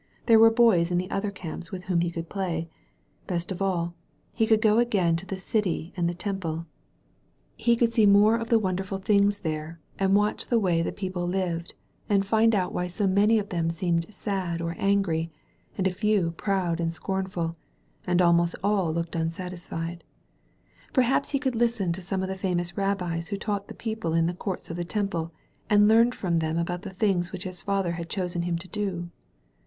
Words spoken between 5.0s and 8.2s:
to the city and the Temple. He could see